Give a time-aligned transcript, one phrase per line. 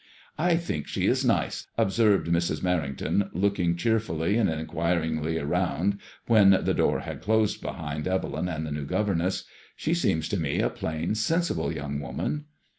[0.49, 2.61] "I think she is nice," observed Mrs.
[2.61, 8.65] Merrington, looking cheer fully and inquiringly round when the door had closed behind Evelyn and
[8.65, 9.43] the new governess."
[9.75, 12.45] She seems to me a plain, sensible young woman."